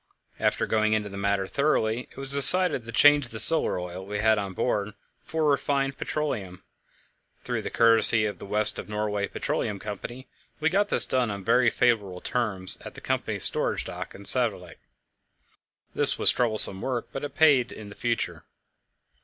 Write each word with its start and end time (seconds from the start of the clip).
After 0.39 0.65
going 0.65 0.93
into 0.93 1.09
the 1.09 1.15
matter 1.17 1.45
thoroughly, 1.45 2.07
it 2.09 2.17
was 2.17 2.31
decided 2.31 2.81
to 2.81 2.91
change 2.91 3.27
the 3.27 3.39
solar 3.39 3.79
oil 3.79 4.03
we 4.03 4.17
had 4.17 4.39
on 4.39 4.53
board 4.53 4.95
for 5.21 5.45
refined 5.47 5.99
petroleum. 5.99 6.63
Through 7.43 7.61
the 7.61 7.69
courtesy 7.69 8.25
of 8.25 8.39
the 8.39 8.47
West 8.47 8.79
of 8.79 8.89
Norway 8.89 9.27
Petroleum 9.27 9.77
Company, 9.77 10.27
we 10.59 10.69
got 10.71 10.89
this 10.89 11.05
done 11.05 11.29
on 11.29 11.43
very 11.43 11.69
favourable 11.69 12.19
terms 12.19 12.79
at 12.83 12.95
the 12.95 12.99
company's 13.01 13.43
storage 13.43 13.85
dock 13.85 14.15
in 14.15 14.23
Skaalevik. 14.23 14.79
This 15.93 16.17
was 16.17 16.31
troublesome 16.31 16.81
work, 16.81 17.09
but 17.11 17.23
it 17.23 17.35
paid 17.35 17.71
in 17.71 17.89
the 17.89 17.93
future. 17.95 18.43